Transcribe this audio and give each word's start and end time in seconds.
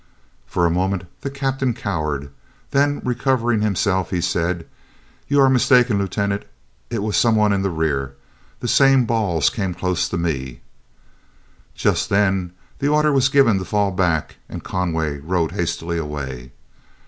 For 0.47 0.65
a 0.65 0.71
moment 0.71 1.03
the 1.21 1.29
Captain 1.29 1.75
cowered, 1.75 2.31
then 2.71 3.01
recovering 3.05 3.61
himself, 3.61 4.09
he 4.09 4.19
said: 4.19 4.65
"You 5.27 5.39
are 5.41 5.47
mistaken, 5.47 5.99
Lieutenant; 5.99 6.43
it 6.89 7.03
was 7.03 7.15
some 7.15 7.35
one 7.35 7.53
in 7.53 7.61
the 7.61 7.69
rear. 7.69 8.15
The 8.61 8.67
same 8.67 9.05
balls 9.05 9.51
came 9.51 9.75
close 9.75 10.09
to 10.09 10.17
me." 10.17 10.61
Just 11.75 12.09
then 12.09 12.51
the 12.79 12.87
order 12.87 13.11
was 13.11 13.29
given 13.29 13.59
to 13.59 13.63
fall 13.63 13.91
back, 13.91 14.37
and 14.49 14.63
Conway 14.63 15.19
rode 15.19 15.51
hastily 15.51 15.99
away. 15.99 16.51